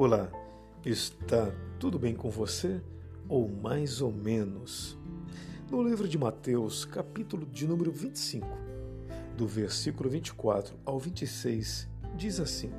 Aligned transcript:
Olá, 0.00 0.30
está 0.86 1.50
tudo 1.76 1.98
bem 1.98 2.14
com 2.14 2.30
você? 2.30 2.80
Ou 3.28 3.48
mais 3.48 4.00
ou 4.00 4.12
menos? 4.12 4.96
No 5.68 5.82
livro 5.82 6.06
de 6.06 6.16
Mateus, 6.16 6.84
capítulo 6.84 7.44
de 7.44 7.66
número 7.66 7.90
25, 7.90 8.46
do 9.36 9.44
versículo 9.44 10.08
24 10.08 10.76
ao 10.84 11.00
26, 11.00 11.88
diz 12.14 12.38
assim: 12.38 12.70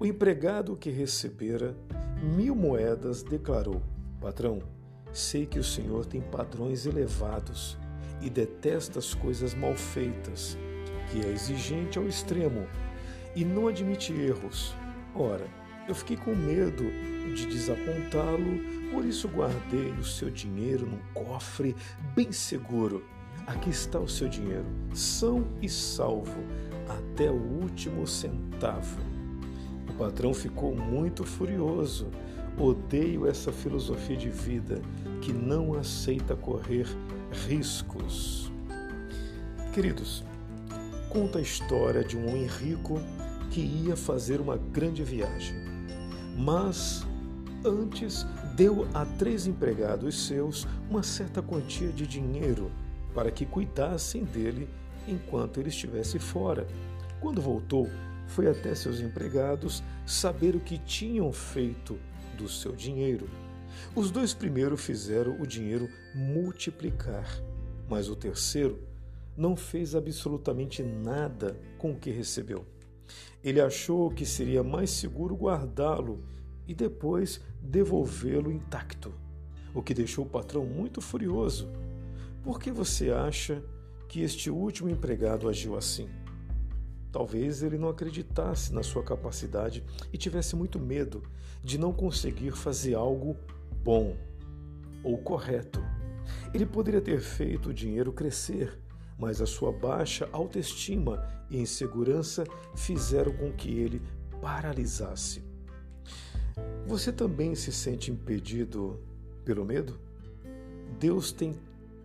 O 0.00 0.04
empregado 0.04 0.74
que 0.74 0.90
recebera 0.90 1.76
mil 2.20 2.56
moedas 2.56 3.22
declarou: 3.22 3.80
Patrão, 4.20 4.58
sei 5.12 5.46
que 5.46 5.60
o 5.60 5.64
senhor 5.64 6.06
tem 6.06 6.20
padrões 6.20 6.86
elevados 6.86 7.78
e 8.20 8.28
detesta 8.28 8.98
as 8.98 9.14
coisas 9.14 9.54
mal 9.54 9.76
feitas, 9.76 10.58
que 11.08 11.24
é 11.24 11.30
exigente 11.30 12.00
ao 12.00 12.08
extremo 12.08 12.66
e 13.36 13.44
não 13.44 13.68
admite 13.68 14.12
erros. 14.12 14.74
Ora, 15.14 15.46
eu 15.88 15.94
fiquei 15.94 16.16
com 16.16 16.34
medo 16.34 16.84
de 17.34 17.46
desapontá-lo, 17.46 18.60
por 18.90 19.04
isso 19.04 19.28
guardei 19.28 19.90
o 19.92 20.04
seu 20.04 20.30
dinheiro 20.30 20.86
num 20.86 20.98
cofre 21.14 21.76
bem 22.14 22.32
seguro. 22.32 23.04
Aqui 23.46 23.70
está 23.70 24.00
o 24.00 24.08
seu 24.08 24.28
dinheiro, 24.28 24.66
são 24.92 25.46
e 25.62 25.68
salvo, 25.68 26.42
até 26.88 27.30
o 27.30 27.40
último 27.62 28.06
centavo. 28.06 28.98
O 29.88 29.92
patrão 29.92 30.34
ficou 30.34 30.74
muito 30.74 31.24
furioso. 31.24 32.08
Odeio 32.58 33.26
essa 33.26 33.52
filosofia 33.52 34.16
de 34.16 34.30
vida 34.30 34.80
que 35.20 35.32
não 35.32 35.74
aceita 35.74 36.34
correr 36.34 36.86
riscos. 37.46 38.50
Queridos, 39.72 40.24
conta 41.10 41.38
a 41.38 41.42
história 41.42 42.02
de 42.02 42.16
um 42.16 42.26
homem 42.28 42.46
rico 42.46 42.98
que 43.50 43.60
ia 43.60 43.94
fazer 43.94 44.40
uma 44.40 44.56
grande 44.56 45.04
viagem 45.04 45.75
mas 46.36 47.06
antes 47.64 48.26
deu 48.54 48.86
a 48.94 49.04
três 49.04 49.46
empregados 49.46 50.26
seus 50.26 50.66
uma 50.88 51.02
certa 51.02 51.42
quantia 51.42 51.88
de 51.88 52.06
dinheiro 52.06 52.70
para 53.14 53.30
que 53.30 53.46
cuidassem 53.46 54.24
dele 54.24 54.68
enquanto 55.08 55.58
ele 55.58 55.70
estivesse 55.70 56.18
fora. 56.18 56.66
Quando 57.20 57.40
voltou, 57.40 57.88
foi 58.26 58.48
até 58.48 58.74
seus 58.74 59.00
empregados 59.00 59.82
saber 60.04 60.54
o 60.54 60.60
que 60.60 60.78
tinham 60.78 61.32
feito 61.32 61.98
do 62.36 62.48
seu 62.48 62.72
dinheiro. 62.72 63.28
Os 63.94 64.10
dois 64.10 64.34
primeiros 64.34 64.84
fizeram 64.84 65.40
o 65.40 65.46
dinheiro 65.46 65.88
multiplicar, 66.14 67.26
mas 67.88 68.08
o 68.08 68.16
terceiro 68.16 68.78
não 69.36 69.56
fez 69.56 69.94
absolutamente 69.94 70.82
nada 70.82 71.58
com 71.78 71.92
o 71.92 71.96
que 71.96 72.10
recebeu. 72.10 72.66
Ele 73.42 73.60
achou 73.60 74.10
que 74.10 74.26
seria 74.26 74.62
mais 74.62 74.90
seguro 74.90 75.34
guardá-lo 75.36 76.24
e 76.66 76.74
depois 76.74 77.40
devolvê-lo 77.62 78.50
intacto, 78.50 79.14
o 79.74 79.82
que 79.82 79.94
deixou 79.94 80.24
o 80.24 80.28
patrão 80.28 80.64
muito 80.64 81.00
furioso. 81.00 81.68
Por 82.42 82.60
que 82.60 82.70
você 82.70 83.10
acha 83.10 83.62
que 84.08 84.20
este 84.20 84.50
último 84.50 84.88
empregado 84.88 85.48
agiu 85.48 85.76
assim? 85.76 86.08
Talvez 87.12 87.62
ele 87.62 87.78
não 87.78 87.88
acreditasse 87.88 88.72
na 88.74 88.82
sua 88.82 89.02
capacidade 89.02 89.82
e 90.12 90.18
tivesse 90.18 90.54
muito 90.54 90.78
medo 90.78 91.22
de 91.62 91.78
não 91.78 91.92
conseguir 91.92 92.52
fazer 92.52 92.94
algo 92.94 93.36
bom 93.82 94.16
ou 95.02 95.16
correto. 95.18 95.80
Ele 96.52 96.66
poderia 96.66 97.00
ter 97.00 97.20
feito 97.20 97.70
o 97.70 97.74
dinheiro 97.74 98.12
crescer, 98.12 98.78
mas 99.18 99.40
a 99.40 99.46
sua 99.46 99.72
baixa 99.72 100.28
autoestima 100.32 101.26
e 101.50 101.58
insegurança 101.58 102.44
fizeram 102.74 103.32
com 103.32 103.52
que 103.52 103.70
ele 103.70 104.02
paralisasse. 104.40 105.44
Você 106.86 107.12
também 107.12 107.54
se 107.54 107.72
sente 107.72 108.10
impedido 108.10 109.00
pelo 109.44 109.64
medo? 109.64 109.98
Deus 110.98 111.32
tem 111.32 111.54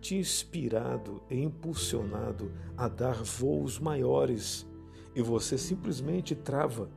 te 0.00 0.16
inspirado 0.16 1.22
e 1.30 1.40
impulsionado 1.40 2.50
a 2.76 2.88
dar 2.88 3.22
voos 3.22 3.78
maiores 3.78 4.66
e 5.14 5.22
você 5.22 5.56
simplesmente 5.56 6.34
trava 6.34 6.90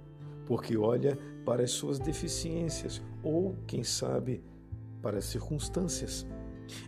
porque 0.46 0.78
olha 0.78 1.18
para 1.46 1.64
as 1.64 1.72
suas 1.72 2.00
deficiências 2.00 3.02
ou, 3.22 3.56
quem 3.68 3.84
sabe, 3.84 4.44
para 5.02 5.18
as 5.20 5.25
circunstâncias, 5.25 6.25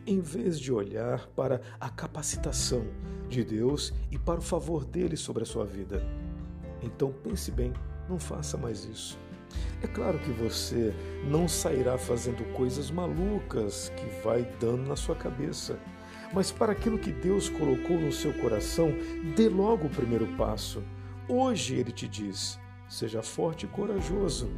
em 0.06 0.20
vez 0.20 0.60
de 0.60 0.72
olhar 0.72 1.28
para 1.28 1.62
a 1.80 1.90
capacitação 1.90 2.86
de 3.30 3.44
Deus 3.44 3.94
e 4.12 4.18
para 4.18 4.40
o 4.40 4.44
favor 4.44 4.86
dele 4.86 5.18
sobre 5.18 5.44
a 5.44 5.46
sua 5.46 5.66
vida. 5.66 6.04
Então 6.82 7.12
pense 7.24 7.52
bem, 7.52 7.74
não 8.10 8.20
faça 8.20 8.58
mais 8.58 8.86
isso. 8.86 9.20
É 9.82 9.88
claro 9.88 10.20
que 10.20 10.32
você 10.32 10.94
não 11.30 11.48
sairá 11.48 11.98
fazendo 11.98 12.44
coisas 12.54 12.90
malucas 12.92 13.92
que 13.96 14.06
vai 14.24 14.44
dando 14.60 14.88
na 14.88 14.96
sua 14.96 15.16
cabeça. 15.16 15.80
Mas 16.34 16.52
para 16.52 16.74
aquilo 16.74 16.98
que 16.98 17.12
Deus 17.12 17.48
colocou 17.48 18.00
no 18.00 18.12
seu 18.12 18.34
coração, 18.34 18.92
dê 19.36 19.48
logo 19.48 19.88
o 19.88 19.90
primeiro 19.90 20.28
passo. 20.36 20.84
Hoje 21.30 21.76
ele 21.76 21.92
te 21.92 22.08
diz: 22.08 22.60
seja 22.90 23.22
forte 23.22 23.66
e 23.66 23.70
corajoso. 23.70 24.50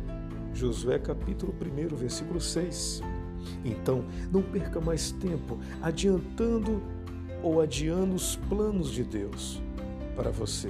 Josué 0.54 0.98
capítulo 0.98 1.54
1, 1.54 1.96
versículo 1.96 2.42
6. 2.42 3.02
Então, 3.64 4.06
não 4.32 4.42
perca 4.42 4.80
mais 4.80 5.12
tempo 5.12 5.60
adiantando 5.82 6.82
ou 7.42 7.62
adiando 7.62 8.16
os 8.16 8.36
planos 8.36 8.92
de 8.92 9.04
Deus 9.04 9.62
para 10.16 10.32
você. 10.32 10.70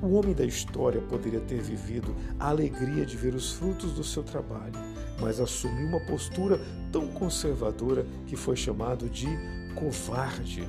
O 0.00 0.14
homem 0.14 0.32
da 0.32 0.44
história 0.44 1.00
poderia 1.00 1.40
ter 1.40 1.60
vivido 1.60 2.14
a 2.38 2.50
alegria 2.50 3.04
de 3.04 3.16
ver 3.16 3.34
os 3.34 3.52
frutos 3.52 3.92
do 3.92 4.04
seu 4.04 4.22
trabalho, 4.22 4.78
mas 5.20 5.40
assumiu 5.40 5.88
uma 5.88 6.00
postura 6.00 6.60
tão 6.92 7.08
conservadora 7.08 8.06
que 8.26 8.36
foi 8.36 8.54
chamado 8.54 9.08
de 9.08 9.26
covarde. 9.74 10.62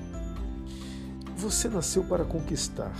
Você 1.38 1.69
nasceu 1.69 2.03
para 2.03 2.25
conquistar, 2.25 2.95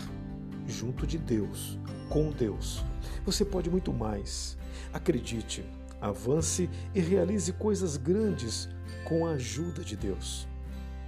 junto 0.68 1.08
de 1.08 1.18
Deus, 1.18 1.80
com 2.10 2.30
Deus. 2.30 2.86
Você 3.26 3.44
pode 3.44 3.70
muito 3.70 3.92
mais. 3.92 4.56
Acredite, 4.94 5.66
avance 6.02 6.70
e 6.94 7.00
realize 7.00 7.52
coisas 7.54 7.98
grandes 7.98 8.70
com 9.04 9.26
a 9.26 9.32
ajuda 9.32 9.84
de 9.84 9.96
Deus. 9.96 10.48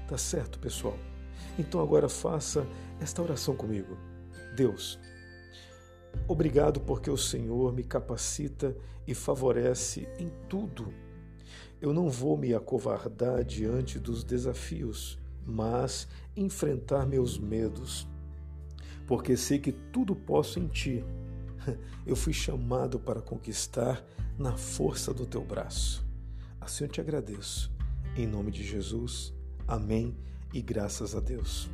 Tá 0.07 0.17
certo, 0.17 0.59
pessoal? 0.59 0.97
Então 1.57 1.81
agora 1.81 2.09
faça 2.09 2.65
esta 2.99 3.21
oração 3.21 3.55
comigo. 3.55 3.97
Deus, 4.55 4.99
obrigado 6.27 6.79
porque 6.81 7.09
o 7.09 7.17
Senhor 7.17 7.73
me 7.73 7.83
capacita 7.83 8.75
e 9.07 9.13
favorece 9.13 10.07
em 10.19 10.31
tudo. 10.49 10.93
Eu 11.81 11.93
não 11.93 12.09
vou 12.09 12.37
me 12.37 12.53
acovardar 12.53 13.43
diante 13.43 13.97
dos 13.97 14.23
desafios, 14.23 15.17
mas 15.45 16.07
enfrentar 16.35 17.05
meus 17.05 17.37
medos, 17.37 18.07
porque 19.07 19.35
sei 19.35 19.59
que 19.59 19.71
tudo 19.71 20.15
posso 20.15 20.59
em 20.59 20.67
Ti. 20.67 21.03
Eu 22.05 22.15
fui 22.15 22.33
chamado 22.33 22.99
para 22.99 23.21
conquistar 23.21 24.03
na 24.37 24.55
força 24.57 25.13
do 25.13 25.25
Teu 25.25 25.43
braço. 25.43 26.05
Assim 26.59 26.83
eu 26.83 26.87
te 26.87 27.01
agradeço. 27.01 27.71
Em 28.15 28.27
nome 28.27 28.51
de 28.51 28.63
Jesus, 28.63 29.33
amém 29.67 30.15
e 30.53 30.61
graças 30.61 31.15
a 31.15 31.19
Deus. 31.19 31.69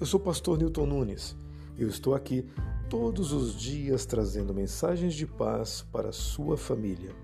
Eu 0.00 0.06
sou 0.06 0.18
o 0.18 0.22
pastor 0.22 0.58
Newton 0.58 0.86
Nunes 0.86 1.36
eu 1.78 1.88
estou 1.88 2.12
aqui 2.12 2.44
todos 2.90 3.32
os 3.32 3.54
dias 3.54 4.04
trazendo 4.04 4.52
mensagens 4.52 5.14
de 5.14 5.24
paz 5.24 5.86
para 5.92 6.08
a 6.08 6.12
sua 6.12 6.56
família. 6.56 7.14